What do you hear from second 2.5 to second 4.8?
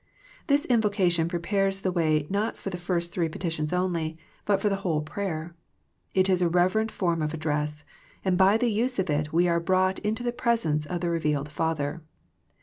for the first three petitions only, but for the